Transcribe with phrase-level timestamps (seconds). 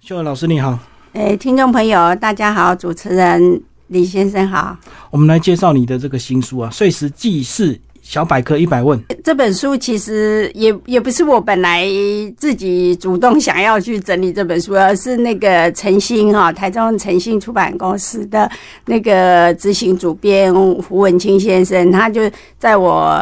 [0.00, 0.78] 秀文老师你好，
[1.14, 4.76] 诶，听众朋友大家好，主持人李先生好。
[5.10, 8.98] 我们来介绍你的这个新书啊，《碎石记事小百科一百问》。
[9.24, 11.88] 这本书其实也也不是我本来
[12.36, 18.50] 自己主动想要去整理这本书，而是那个诚心哈，台中诚信出版公司的
[18.84, 23.18] 那个执行主编胡文清先生，他就在我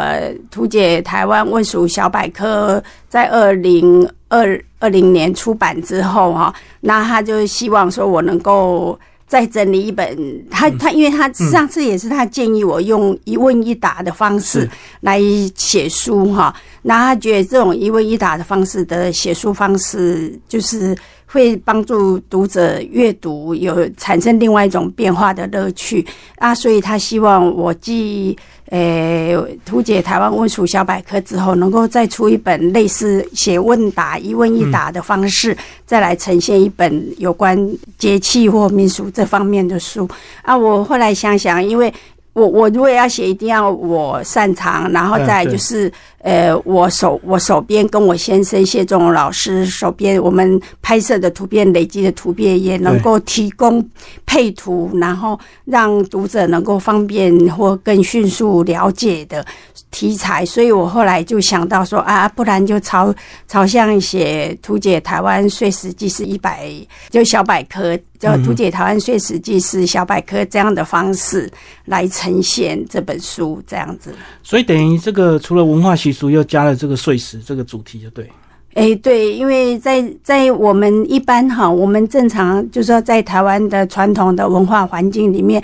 [0.50, 8.98] 图解台湾问属小百科在二零二二零年出版之后哈，那他就希望说我能够。
[9.24, 14.68] 再整理一本，他他，因为他上次也是他建议我用一问一答的方式
[15.00, 15.18] 来
[15.56, 28.36] 写书哈，那他觉得这种一问一答的方式的写书方式，就是会帮助读者阅读有产生另外一种变化的乐趣啊，所以他希望我既。
[28.72, 29.36] 诶，
[29.66, 35.54] 图解台湾问属小百科之后，能够再出一本类似写问答一问一答的方式，
[35.84, 37.54] 再来呈现一本有关
[37.98, 40.08] 节气或民俗这方面的书
[40.40, 40.56] 啊。
[40.56, 41.92] 我后来想想，因为
[42.32, 45.92] 我我如果要写，一定要我擅长，然后再就是。
[46.22, 53.84] 呃，我手我手边跟我先生谢仲荣老师手边，我们拍摄的图片累积的图片也能够提供
[54.24, 59.44] 配图，然后让读者能够方便或更迅速了解的
[59.90, 60.46] 题材。
[60.46, 63.12] 所以我后来就想到说啊，不然就朝
[63.48, 66.70] 朝向写图解台湾碎石记事一百
[67.10, 71.50] 就小百科，叫图解台湾碎石记事小百科这样的方式
[71.86, 74.14] 来呈现这本书，这样子。
[74.44, 78.30] 所以等于这个除了文化学书又加了这个碎石这个主题，就对。
[78.74, 85.62] 哎，对，因为在在我们一般哈，我们正常就是说在台湾的传统的文化环境里面，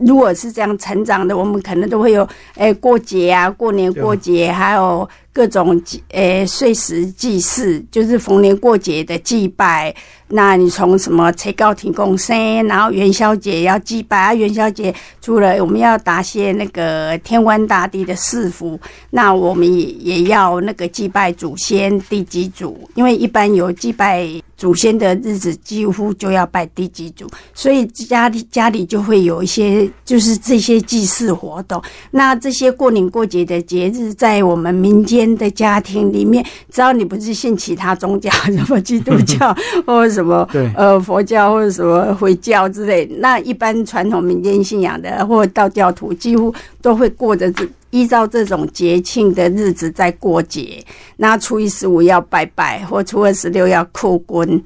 [0.00, 5.08] 如果是这样成长的，我们可能都会有哎过节啊，过年过节，还有。
[5.32, 9.94] 各种祭诶岁时祭祀，就是逢年过节的祭拜。
[10.28, 14.34] 那你从什么催告停供生，然后元宵节要祭拜啊。
[14.34, 18.78] 元宵节除了我们要答谢那个天官大帝的赐福，
[19.10, 24.28] 那我们也也要那个祭拜祖先地基主，因为一般有祭拜。
[24.60, 31.82] 祖先的日子几乎就要拜第几祖，所以家里家里就会有一些就是这些祭祀活动。
[32.10, 39.56] 那这些过年过节的节日，在我们民间的家庭里面，只要你不是信其他宗教，什么基督教
[39.86, 47.66] 或者什么呃佛教或者什么回教之类，那一般传统民间信仰的或道教徒，几乎都会过着这。
[47.90, 50.84] 依照这种节庆的日子在过节，
[51.16, 54.62] 那初一十五要拜拜，或初二十六要叩关，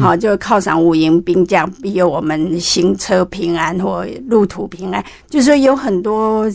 [0.00, 5.04] 好就犒赏五营兵将，庇佑我们行车平安或路途平安。
[5.28, 6.50] 就说有很多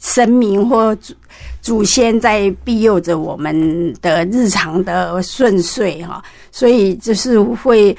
[0.00, 1.14] 神明或祖
[1.60, 7.96] 祖先在庇佑着我们的日常的顺遂哈，所以就是会。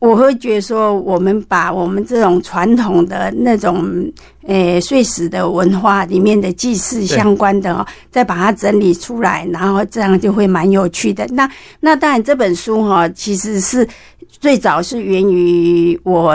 [0.00, 4.10] 我会觉得说，我们把我们这种传统的那种
[4.46, 11.26] 诶碎石的文化里面的祭祀相关的哦，再把它整理出来，然后这样就会蛮有趣的。
[11.32, 11.48] 那
[11.80, 13.86] 那当然这本书哈，其实是
[14.26, 16.34] 最早是源于我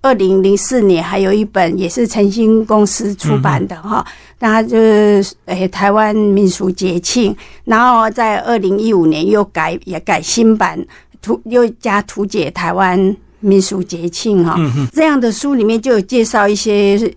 [0.00, 4.02] 二零零四年还有一本也是诚心公司出版的哈，
[4.38, 10.82] 那就是诶台湾民俗节庆，然后在二零一五年又改也改新版。
[11.22, 14.58] 图又加图解台湾民俗节庆哈，
[14.92, 17.10] 这样的书里面就有介绍一些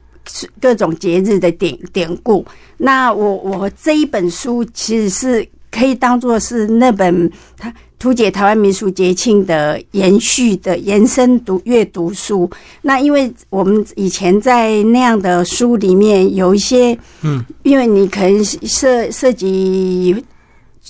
[0.61, 2.45] 各种节日的典典故。
[2.77, 12.49] 那我我这一本书其实是可以当做是那本它图解台湾民俗节庆的延续的延伸读阅读书。
[12.81, 20.15] 那因为我们以前在那样的书里面有一些，嗯，因为你可能涉涉及。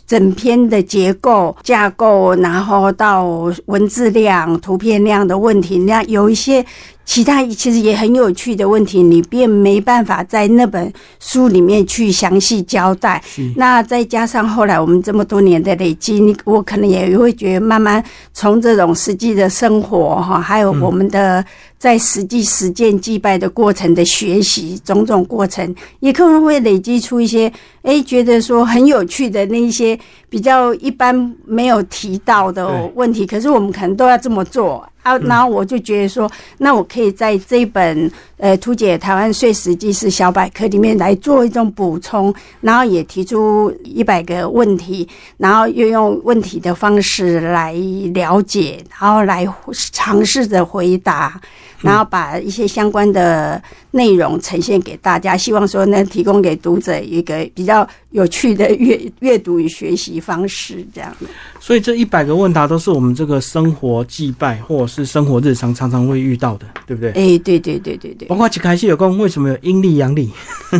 [0.06, 3.26] 整篇的结构架构，然后到
[3.66, 6.66] 文字量、图片量的问题，那有一些。
[7.06, 13.24] 其他其实也很有趣的问题，你便没办法在那本书里面去详细交代。
[13.56, 21.46] 那再加上后来我们这么多年的累积，你我可能也会觉得，慢慢从这种实际的生活哈，还有我们的
[21.78, 27.52] 在实际实践祭拜的过程的学习种种过程，也可能会累积出一些
[27.84, 29.98] 哎，觉得说很有趣的那一些
[30.28, 33.26] 比较一般没有提到的问题。
[33.26, 34.86] 可是我们可能都要这么做。
[35.06, 45.08] 啊，然后我就觉得说，那我可以在这一本呃《图解台湾碎石记事小百科》里面来做一种补充，然后也提出一百个问题，
[45.38, 47.72] 然后又用问题的方式来
[48.16, 49.48] 了解，然后来
[49.92, 51.40] 尝试着回答。
[51.86, 53.62] 然后把一些相关的
[53.92, 61.16] 内容呈现给大家，希望说能提供给读者一个比较有趣的阅阅读与学习方式，这样。
[61.60, 67.12] 所以这一百个问答都是我们这个生活祭拜或者是生活日常常常会遇到的，对不对？
[67.12, 68.28] 哎，对对对对对。
[68.28, 70.32] 包括开始有关为什么有阴历阳历？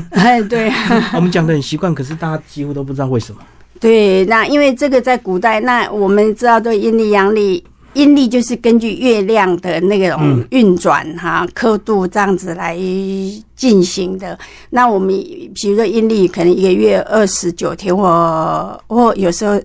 [0.10, 0.72] 哎， 对。
[1.14, 3.42] 我们讲的很习惯，可是大家几乎都不知道为什么。
[3.80, 7.64] 对，那因为这个在古代，那我们知道对阴历阳历。
[7.96, 12.78] 阴历就是根据月亮的那种运转哈刻度这样子来
[13.56, 14.38] 进行的。
[14.70, 15.10] 那我们
[15.54, 19.60] 比如说阴历可能一个月二十九天，或或有时候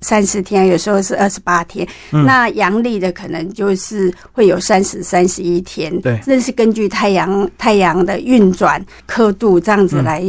[0.00, 1.86] 三十天，有时候是二十八天。
[2.10, 5.96] 那阳历的可能就是会有三十三十一天。
[6.00, 10.22] 对，这是根据太阳太阳的运转刻度这样子来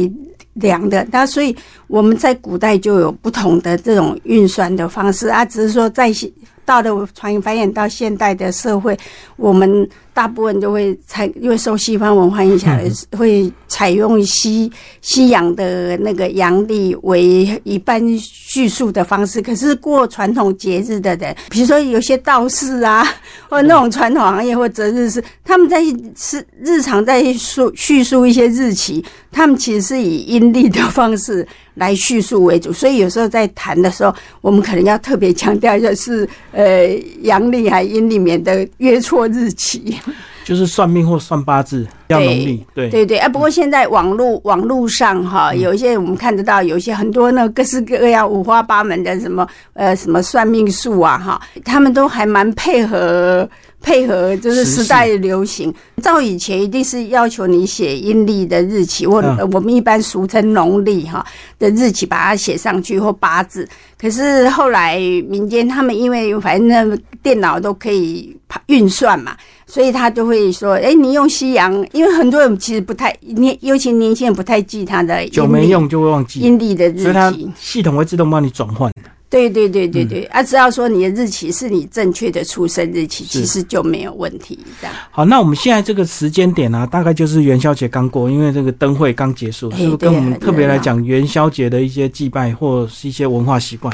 [0.54, 1.04] 量的。
[1.10, 1.54] 那所以
[1.88, 6.14] 我们在古代就有不同的这种运算的方式啊，只是说在。
[6.64, 8.98] 到的传繁衍到现代的社会，
[9.36, 12.78] 我们大部分都会采，因为受西方文化影响，
[13.16, 14.70] 会采用西
[15.00, 19.40] 西洋的那个阳历为一般叙述的方式。
[19.40, 23.06] 可是过传统节日的人，比如说有些道士啊，
[23.48, 25.82] 或那种传统行业或择日是他们在
[26.16, 31.46] 是日常在述叙述一些日期，他们其实是以阴历的方式。
[31.76, 36.86] 来叙述为主，所以有时候在谈的时候，我们可能要特别强调，一下是呃
[37.22, 39.96] 阳历还阴历，面的约错日期。
[40.44, 43.18] 就是算命或算八字要农历，对对对。
[43.18, 53.48] 啊，不过现在网络网络上哈，有一些我们看得到，有一些很多那各式各样五花八门的什么呃什么算命术啊哈，他们都还蛮配合。
[53.82, 59.16] 配合就是时代流行，照以前一定是要求你写阴历的日期，或
[59.52, 61.24] 我们一般俗称农历哈
[61.58, 63.68] 的日期，把它写上去或八字。
[64.00, 64.98] 可是后来
[65.28, 68.36] 民间他们因为反正电脑都可以
[68.66, 69.36] 运算嘛，
[69.66, 78.90] 所以他就会说：哎，你用西洋，因为很多人其实不太年，尤其年轻人不太记他的久没用就会忘记阴历的日期，所以它系统会自动帮你转换。
[79.32, 84.58] 对对对对对，啊，只要说你的日期是你正确的出生日期，其实就没有问题。
[84.78, 93.90] 这样好，那我们现在这个时间点呢，大概就是元宵节刚过，因为这个灯会刚结束，是不是跟我们特别来讲元宵节的一些祭拜或是一些文化习惯？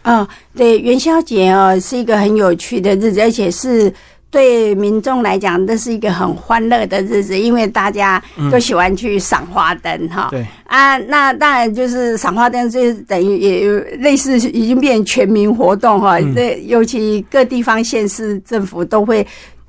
[0.00, 0.26] 啊，
[0.56, 3.92] 对，元宵节哦是一个很有趣的日子，而且是。
[4.30, 10.28] 对民众来讲，这是一个很欢乐的日子，因为大家都喜欢去赏花灯，哈。
[10.30, 16.20] 对啊，那当然就是赏花灯，就等于也有类似已经变全民活动，哈。
[16.34, 19.26] 这尤其各地方县市政府都会。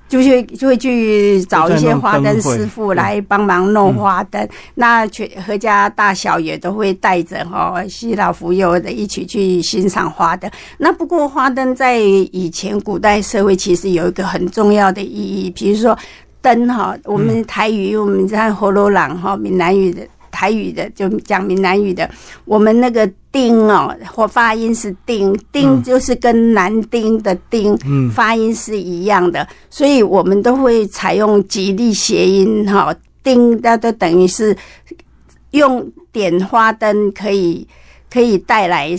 [0.09, 10.49] 就会就会去找一些花灯师傅来帮忙弄花灯，那全合家大小也都会带着哈，西老福幼的一起去欣赏花灯。
[10.79, 15.97] 那不过花灯在以前古代社会其实有一个很重要的意义，比如说
[16.41, 20.01] 灯哈，我们台语我们在火罗朗哈闽南语的。
[20.39, 22.09] 台语的就讲闽南语的，
[22.45, 27.77] 我们那个丁哦，或发音是丁，丁就是跟男丁的丁
[28.09, 34.55] 发音是一样的，所以我们都会采用吉利谐音哈，丁那都等于是
[35.51, 37.67] 用点花灯可以
[38.09, 38.97] 可以带来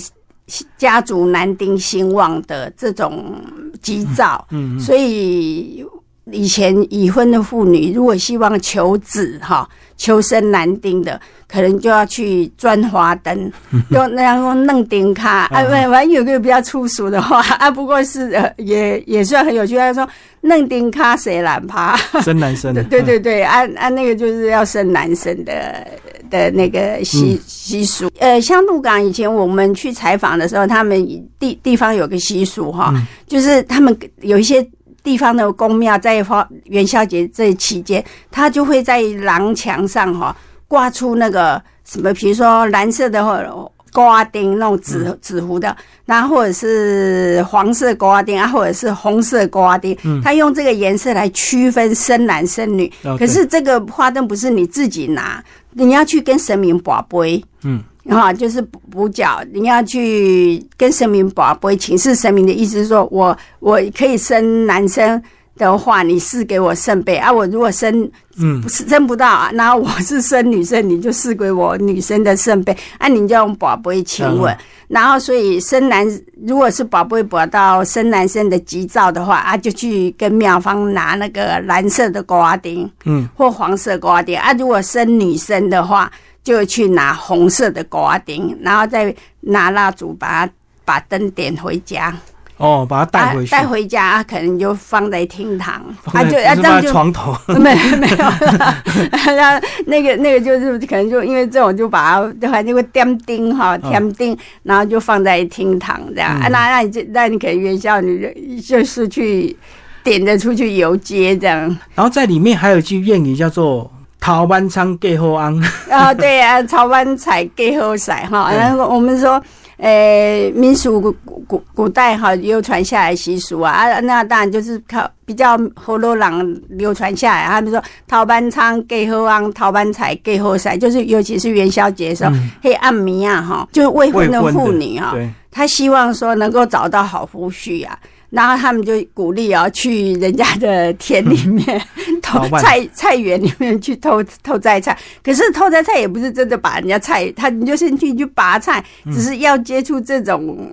[0.76, 3.34] 家族男丁兴旺的这种
[3.80, 5.82] 吉兆，嗯，所以
[6.32, 9.68] 以前已婚的妇女如果希望求子哈。
[10.00, 13.52] 求生男丁的，可能就要去钻花灯，
[13.92, 15.40] 用那样用弄丁卡。
[15.48, 19.76] 啊，反正有个比较粗俗的话啊，不过是呃，也也算很有趣。
[19.76, 20.08] 他说
[20.40, 21.98] 弄丁卡谁难爬？
[22.22, 25.86] 生男生 的，对对对，按按那个就是要生男生的
[26.30, 28.10] 的那个习习俗。
[28.18, 30.96] 呃，像鹿港以前我们去采访的时候，他们
[31.38, 32.90] 地地方有个习俗哈，
[33.28, 34.66] 就是他们有一些。
[35.02, 40.34] 地方的公庙在花元宵节这期间，他就会在廊墙上哈
[40.68, 52.92] 挂出那个什么，比如说蓝色的或瓜丁那种纸纸糊的，然后或者是黄色瓜丁啊，或者是红色瓜丁，他用这个颜色来区分生男生女。
[53.18, 57.42] 可是这个花灯不是你自己拿，你要去跟神明把杯。
[57.62, 57.82] 嗯。
[58.08, 65.22] 哈，就是补补脚，你要去跟神明把杯请示神明的意思是说，我我可以生男生，
[65.56, 67.32] 的话，你试给我圣杯啊。
[67.32, 73.08] 我如果生嗯生不到啊，然后我是生女生，你就试给我女生的圣杯啊。
[73.08, 74.56] 你就用宝贝亲吻，
[74.88, 76.06] 然后所以生男
[76.46, 84.52] 如果是宝贝宝到生男生的吉兆的话啊，就去跟庙方拿那个蓝色的瓜丁，嗯，或黄色瓜丁啊。
[84.54, 86.10] 如果生女生的话，
[86.42, 90.52] 就去拿红色的瓜丁，然后再拿蜡烛把它
[90.86, 92.16] 把灯点回家。
[92.60, 98.16] 哦，把它带回去，带回家，可能就放在厅堂，啊就啊这样就床头， 没没有，
[99.34, 109.56] 那那个那个就是可能就因为这种就把它就还就会点钉哈，点钉，然后就放在厅堂这样，啊，那那你就那你可能元宵你就是去
[110.04, 111.60] 点着出去游街这样，
[111.94, 113.90] 然后在里面还有一句谚语叫做
[114.20, 115.58] “桃班仓给后安”，
[115.90, 119.42] 啊对啊，桃班菜给后晒哈， 然后我们说。
[119.80, 121.12] 诶，民俗古
[121.46, 127.46] 古古代哈流传下来习俗啊，啊，那当然就是靠比较河洛郎流传下来。
[127.46, 132.32] 他们说陶班仓给好旺，陶班财给好晒，就是尤其是元宵节的时候，
[132.62, 135.16] 黑暗迷啊哈，就是未婚的妇女哈，
[135.50, 137.98] 她希望说能够找到好夫婿啊。
[138.28, 141.82] 然后他们就鼓励啊，去人家的田里面
[142.30, 144.96] 偷菜菜园里面去偷偷摘菜。
[145.22, 150.70] 可是偷摘菜也不是真的把人家菜，他你就先去去拔菜，只是要接触这种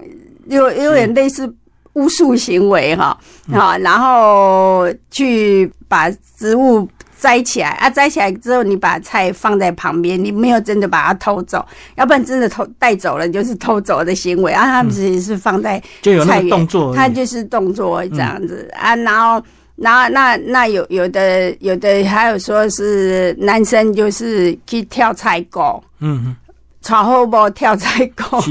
[0.47, 1.51] 有有点类似
[1.93, 3.17] 巫术行为哈
[3.51, 6.87] 啊，然后去把植物。
[7.19, 7.89] 摘起来啊！
[7.89, 14.65] 摘起来之后，你把菜放在旁边，你没有真的把它偷走，要不然真的偷带走了，就是偷走的行为啊！
[14.65, 18.95] 他们其实是放在就有那个动作，他就是动作这样子啊。
[18.97, 19.43] 然后，
[19.77, 26.35] 然后那那有有的有的还有说是男生就是去跳菜狗，嗯。
[26.83, 28.41] 炒后包跳菜锅，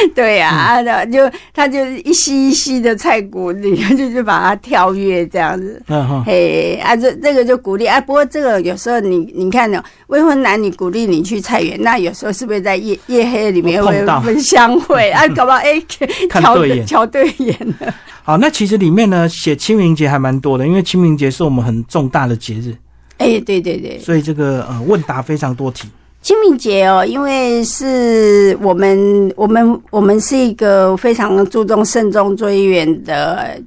[0.14, 5.82] 对呀，啊就他就一吸一吸的菜骨，你 就就把它跳跃这样子。
[6.24, 8.00] 嘿，啊，这这个就鼓励啊。
[8.00, 15.26] 不过这个有时候你你看呢，未婚男女鼓励你去菜园，那有时候是不是在夜夜黑里面会会相会啊？
[15.28, 15.80] 搞不好哎，
[16.30, 17.94] 瞧对眼，瞧对眼了。
[18.22, 22.74] 好，那其实里面呢写清明节还蛮多的，因为清明节是我们很重大的节日。
[23.18, 25.88] 哎，对对对，所以这个呃问答非常多题。
[26.28, 33.58] 清明节哦，因为是我们我们我们是一个非常注重慎重追远的，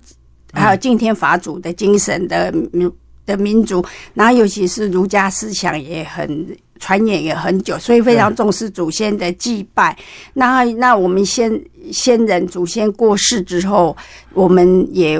[0.53, 2.91] 还有敬天法祖的精神的民
[3.25, 9.98] 的民族，然后尤其是儒家思想也很传演也很久，所以非常重视祖先的祭拜。
[10.36, 11.60] 那那我们先
[11.91, 13.98] 先人祖先过世之后，
[14.36, 15.20] 我们也。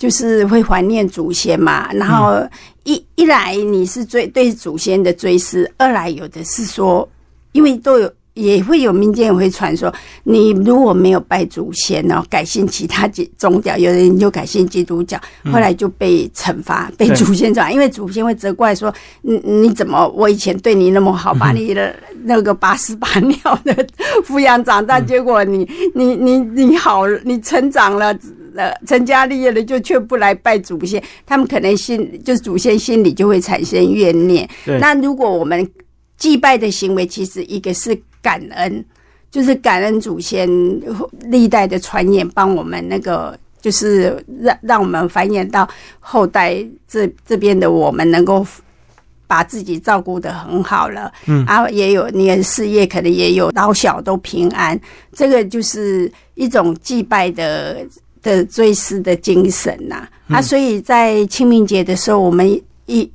[0.00, 2.42] 就是会怀念祖先嘛，然后
[2.84, 7.06] 一一来你是追对祖先的追思，二来有的是说，
[7.52, 9.92] 因为都有也会有民间也会传说，
[10.24, 15.20] 你如果没有拜祖先呢，改信其他宗教，有的人就改信基督教，
[15.52, 18.90] 后来就被惩罚，被祖先罚，因为祖先会责怪说，
[19.20, 23.86] 你你怎么我以前对你那么好，把你的那个把屎把尿的
[24.26, 28.18] 抚养长大，结果你你你你好，你成长了。
[28.56, 34.48] 呃，成家立业了，就却不来拜祖先，他们可能心就是祖先心里就会产生怨念。
[34.80, 35.68] 那如果我们
[36.16, 38.84] 祭拜的行为，其实一个是感恩，
[39.30, 40.48] 就是感恩祖先
[41.22, 48.46] 历代的传言，帮我们那个就是让让我们繁衍到后代这这边的我们能够
[49.26, 51.10] 把自己照顾的很好了。
[51.26, 54.78] 嗯，然后也有你的事业，可能也有老小都平安，
[55.14, 57.86] 这个就是一种祭拜的。
[58.22, 63.10] 的追思的精神呐，啊，所以在清明节的时候，我们一。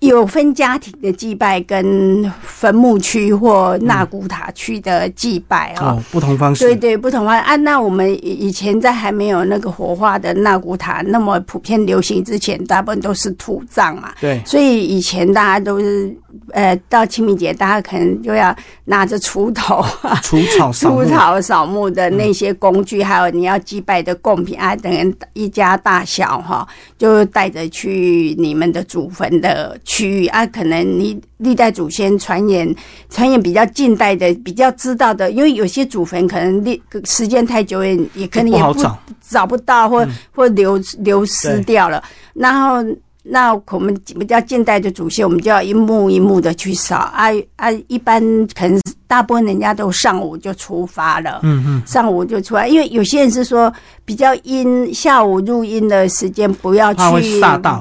[0.00, 6.64] 有分家庭的祭拜跟坟墓区或纳古塔区的祭拜哦，不同方式。
[6.64, 7.56] 对对，不同方式啊。
[7.56, 14.12] 那我们以前在还没有那个火化的纳古塔那么普遍流行之前，大部分都是土葬嘛。
[14.20, 14.40] 对。
[14.44, 16.14] 所以以前大家都是
[16.52, 19.82] 呃，到清明节，大家可能就要拿着锄头、
[20.22, 29.74] 除草、除草、扫墓的那些工具，还有你要祭拜的贡品啊，等人一家大小哈，就带着去你们的祖坟的。
[29.86, 32.74] 区域啊，可能你历代祖先传言
[33.08, 38.84] 传言比较近代的，比较知道的，因为有些祖坟可能历时间太久远也可能也不
[39.26, 42.02] 找不到，或或流流失掉了。
[42.34, 42.84] 然后
[43.22, 48.78] 那我们比较近代的祖先，我们就要一幕一幕的去扫啊啊，一般可能。
[49.06, 53.72] 大部分人家都上午就出发了，嗯嗯，上午就出来，因为有些人是说
[54.04, 57.00] 比较阴，下午入阴的时间不要去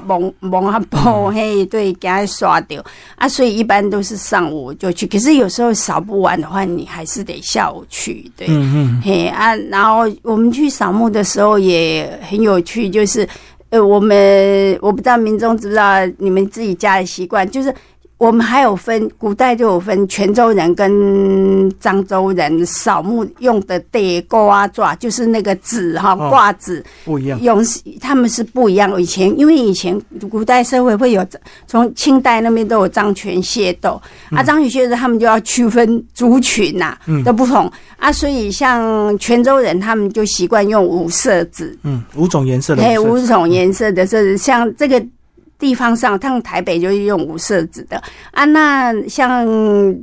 [0.06, 2.84] 蒙蒙啊蒙嘿，对，给他刷掉
[3.16, 5.08] 啊，所以一般都是上午就去。
[5.08, 13.28] 可是有时候扫不完的话，你还是得下午去，对，嗯嗯，嘿啊，然后我们去扫墓的时候也很有趣，就是。
[13.72, 17.74] 呃，我们我不知道民众知不知道你们自己家的习惯，就是
[18.18, 20.90] 我们还有分古代就有分泉州人跟
[21.82, 27.40] 漳州人扫墓用的地钩啊爪，就是那个纸哈哦挂纸，不一样。
[27.42, 27.62] 用
[28.00, 29.00] 他们是不一样。
[29.02, 31.26] 以前因为以前古代社会会有
[31.68, 45.06] 从清代那边都有漳泉械斗、啊，漳泉械斗他们就要区分族群呐、嗯的不同啊，所以像泉州人他们就习惯用五色纸，嗯，五种颜色的哎，五种颜色的色纸，像这个。
[45.58, 48.02] 地方上，像台北就是用五色纸的。
[48.32, 48.46] 啊。
[48.46, 49.46] 那像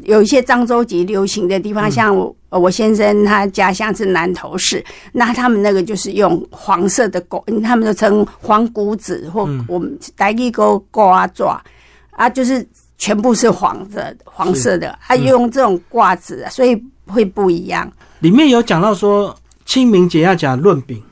[0.04, 2.14] 有一些漳州籍流行的地方，像
[2.50, 11.62] 我先生他家乡是南投市，那他们那个就是用黄色的狗，他们都称黄骨纸或我们台语沟瓜爪
[12.11, 12.66] 啊，就是
[12.99, 17.90] 全部是黄的黄色的，啊，用这种挂纸，所以会不一样。
[18.21, 21.02] 里面有讲到说清明节要讲论饼、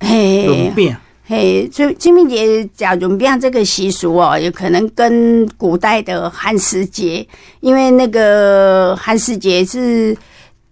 [0.00, 7.26] 嘿，润饼，嘿，所以清明节假如变这个习俗哦，有可能跟古代的寒食节，
[7.60, 10.14] 因为那个寒食节是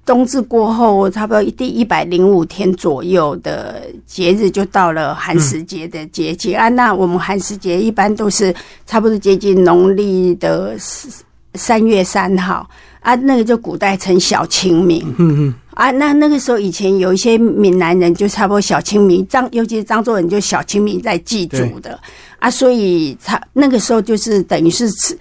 [0.04, 6.68] 冬至过后差不多第一百零五天左右的节日，就到了寒食节的节气、啊。
[6.68, 8.54] 那我们寒食节一般都是
[8.86, 11.12] 差不多接近农历的三
[11.54, 12.68] 三月三号
[13.00, 15.02] 啊，那个就古代称小清明。
[15.16, 21.98] 嗯嗯，啊，那那个时候以前有一些闽南人就差不多小清明，张尤其是漳州人就小清明在祭祖的
[22.38, 25.16] 啊，所以他那个时候就是等于是吃。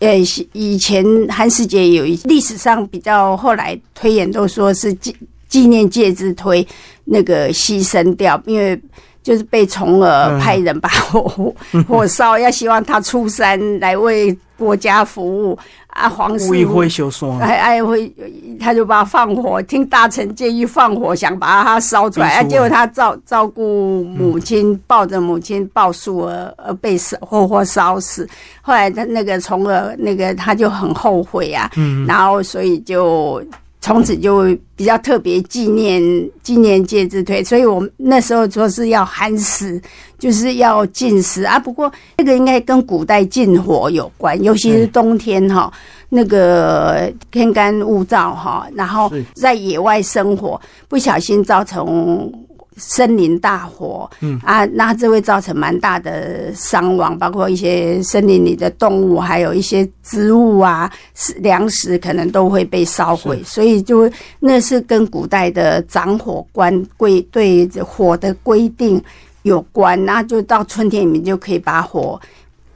[0.00, 0.18] 呃，
[0.52, 5.16] 以前寒食节有一历史上比较后来推演都说是纪
[5.48, 6.66] 纪念介之推
[7.04, 8.78] 那个牺牲掉，因为
[9.22, 11.54] 就是被虫儿嗯派人把火
[11.88, 15.58] 火烧，要希望他出山来为国家服务
[15.94, 18.12] 啊，皇室乌一灰修霜，还还会，
[18.58, 28.28] 他就把它放火，听大臣建议放火，想把他烧出来，结果他照照顾母亲，抱着母亲抱树而而被烧活活烧死。
[28.60, 33.40] 后来他那个从而那个他就很后悔啊，嗯，然后所以就
[33.84, 36.02] 从此就比较特别纪念
[36.42, 39.78] 纪念介之推，所以我们那时候说是要寒食，
[40.18, 41.58] 就是要禁食啊。
[41.58, 45.70] 不过这个应该跟古代禁火有关，尤其是冬天哈，
[46.08, 52.32] 那个天干物燥哈，然后在野外生活，不小心造成。
[52.76, 54.38] 森林大火，嗯。
[54.44, 69.02] 啊，那这会造成蛮大的伤亡，包括一些森林里的动物，还有一些植物啊、食粮食可能都会被烧毁，所以就那是跟古代的掌火官规对火的规定
[69.42, 72.20] 有关，那就到春天里面就可以把火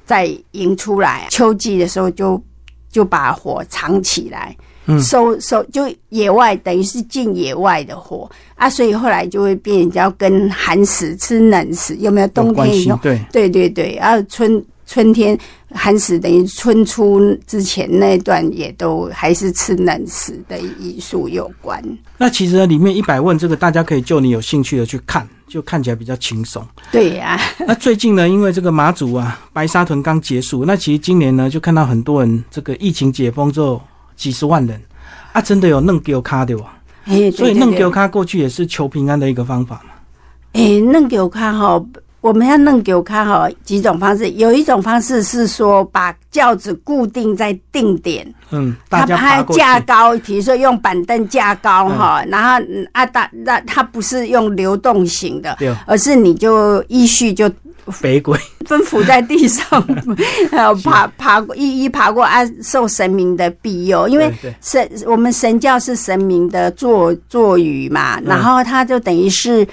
[0.04, 2.40] 再引出来，秋季的时候就
[2.90, 4.56] 就把火藏起来。
[4.88, 12.26] 嗯收收就野外等于是进野外的火啊，所以后来就会变比较跟寒食吃冷食有没有？
[12.28, 15.38] 冬天以后，，对，对对对，啊春春天
[15.72, 21.82] 寒食等于春初之前那一段也都还是吃冷食的艺术有关。
[22.16, 26.66] 那其实呢里面一百问这个大家可以就你有兴趣的去看，就看起来比较轻松。
[26.90, 33.80] 对呀、 那最近呢，因为这个马祖啊白沙屯刚结束，那其实今年呢就看到很多人这个疫情解封之后，
[34.18, 34.78] 几十万人。
[35.32, 36.64] 啊，真的有弄丢卡的哇，
[37.04, 39.90] 哎，对所以弄丢卡过去也是求平安的一个方法嘛。
[40.54, 41.80] 诶，弄给我看哈，
[42.22, 57.48] 我们要弄给我看哈几种方式，有一种方式是说把轿子固定在定点，嗯，大家它架高，比如说用板凳架高哈，然后嗯啊大那它不是用流动型的，而是你就依序就
[58.02, 59.82] 北鬼， 分伏在地上，
[60.50, 69.66] 还有爬爬过一一爬过啊，受神明的庇佑，因为神我们神教是神明的座座语嘛，然后他就等于是。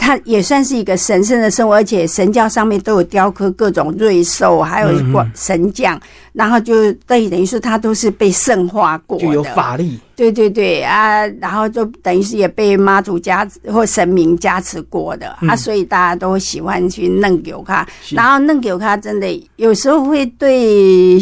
[0.00, 4.88] 它也算是一个神圣的生物，而且神教上面都有雕刻各种瑞兽，还有
[5.34, 6.00] 神将，
[6.32, 17.86] 然后就等于等于说它都是被圣化过的，就有法力，对对对啊，然后就等于是也被妈祖加持或神明加持过的、啊，所以大家都喜欢去弄给我看。
[18.02, 18.16] 是。
[18.16, 21.18] 然后弄给我看，真的有时候会对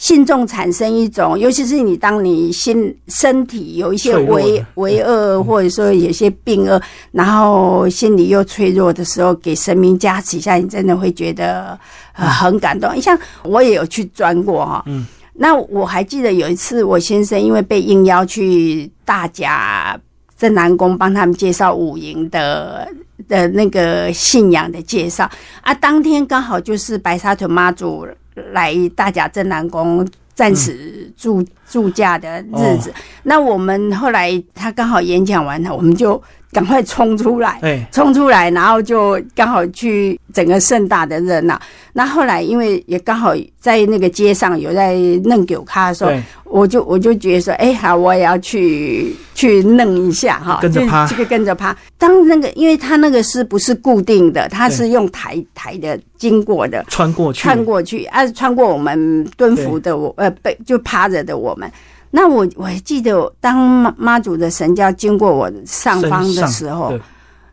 [0.00, 6.80] 信众产生一种，尤其是你当你心身体有一些为为恶，或者说有些病恶，
[7.12, 11.78] 然后心里又脆弱的时候，给神明加持一下，你真的会觉得、
[12.14, 12.98] 呃、很感动。
[12.98, 15.06] 像我也有去钻过哈，嗯。
[15.34, 20.00] 那我还记得有一次，我先生因为被应邀去大甲
[20.38, 22.88] 镇南宫帮他们介绍五营的
[23.28, 32.92] 的那个信仰的介绍啊，当天刚好就是白沙屯妈祖来大甲镇南宫暂时住祝假的日子。
[33.22, 36.22] 那我们后来他刚好演讲完了，我们就。
[36.52, 37.60] 赶快冲出来，
[37.92, 41.56] 冲出来，然后就刚好去整个盛大的热闹。
[41.92, 46.10] 那后来因为也刚好在那个街上有在弄酒咖的时候，
[46.44, 51.76] 我就我就觉得说，哎，好，我也要去去弄一下哈，跟着趴，这个跟着趴。
[51.96, 61.70] 当那个，因为他那个是不是固定的，他是用台台的经过的，穿过去，穿过去，啊，穿过我们蹲伏的我，呃，被就趴着的我们。
[62.10, 66.98] 那我我还记得，当妈妈祖的神教经过我上方的时候，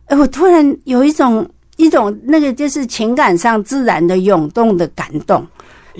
[0.06, 5.46] 哎，我突然有一种一种那个就是情感上自然的涌动的感动，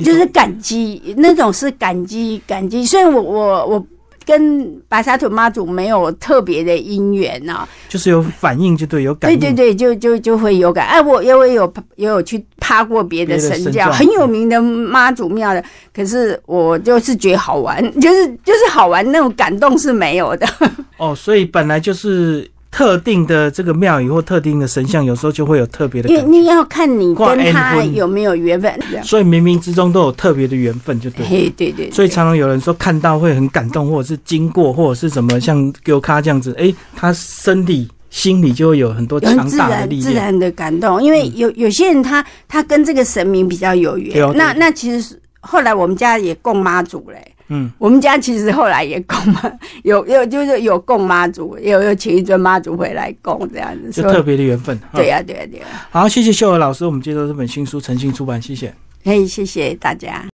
[0.03, 2.85] 就是感激，那种是感激感激。
[2.87, 3.87] 虽然我我我。
[4.29, 9.31] 跟白沙屯妈祖没有特别的姻缘呢，就是有反应就对，有感。
[9.31, 10.87] 对对对，就就就会有感。
[10.87, 15.65] 哎，我因为有也有去趴过别的神教，很有名的妈祖庙的，
[15.97, 20.47] 可是我就是觉得好玩，就是就是好玩那种感动是没有的。
[20.99, 22.47] 哦，所以本来就是。
[22.71, 26.09] 特定的这个庙宇或特定的神像，有时候就会有特别的。
[26.09, 31.27] 因为你要看你跟他有没有缘分，所以冥冥之中都有特别的缘分，就对。
[31.27, 31.91] 嘿，对对。
[31.91, 41.03] 所以常常有人说看到会很感动，或者是经过，或者是什么像丢卡这样子，哎，他身体、心里就会有很多强大的力量，自然的感动。
[41.03, 47.35] 因为有有些人他他跟这个神明比较有缘，那那其实是后来我们家也供妈祖嘞。
[47.51, 49.41] 嗯，我们家其实后来也供妈，
[49.83, 54.79] 有有就是有供妈祖，有有请一尊妈祖回来供这样子，就特别的缘分。
[54.93, 55.67] 对呀，对呀，对呀。
[55.91, 58.75] 好，谢谢秀娥老师，我们接受这本新书诚信出版，谢谢。
[59.03, 60.23] 可以，谢谢大家。